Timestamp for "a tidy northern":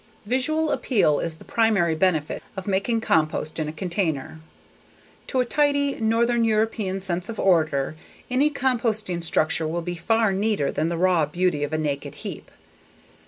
5.41-6.43